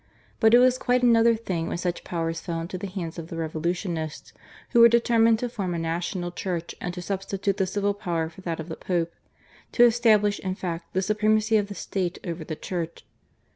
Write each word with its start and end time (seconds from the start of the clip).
But 0.39 0.55
it 0.55 0.57
was 0.57 0.79
quite 0.79 1.03
another 1.03 1.35
thing 1.35 1.67
when 1.67 1.77
such 1.77 2.03
powers 2.03 2.41
fell 2.41 2.59
into 2.59 2.75
the 2.79 2.87
hands 2.87 3.19
of 3.19 3.27
the 3.27 3.37
Revolutionists, 3.37 4.33
who 4.71 4.79
were 4.79 4.89
determined 4.89 5.37
to 5.37 5.47
form 5.47 5.75
a 5.75 5.77
national 5.77 6.31
Church 6.31 6.73
and 6.81 6.91
to 6.95 7.03
substitute 7.03 7.57
the 7.57 7.67
civil 7.67 7.93
power 7.93 8.27
for 8.27 8.41
that 8.41 8.59
of 8.59 8.67
the 8.67 8.77
Pope; 8.77 9.13
to 9.73 9.83
establish, 9.85 10.39
in 10.39 10.55
fact, 10.55 10.93
the 10.95 11.03
supremacy 11.03 11.55
of 11.55 11.67
the 11.67 11.75
State 11.75 12.17
over 12.25 12.43
the 12.43 12.55
Church. 12.55 13.05